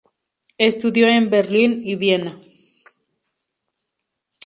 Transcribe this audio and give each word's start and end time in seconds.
Estudió 0.57 1.05
en 1.07 1.29
Berlín 1.29 1.83
y 1.85 1.95
Viena. 1.95 2.41